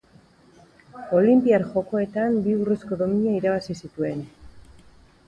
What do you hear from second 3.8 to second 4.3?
zituen.